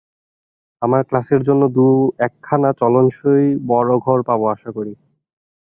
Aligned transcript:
আমার 0.81 1.01
ক্লাসের 1.03 1.41
জন্য 1.43 1.63
দু-একখানা 1.75 2.69
চলনসই 2.73 3.45
বড় 3.67 3.91
ঘর 4.05 4.19
পাব, 4.27 4.41
আশা 4.53 4.69
করি। 4.71 4.93